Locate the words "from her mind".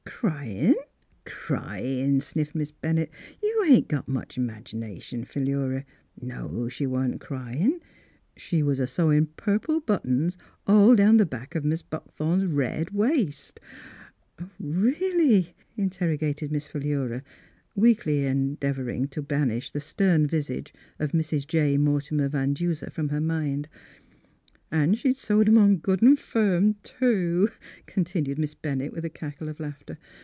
22.91-23.67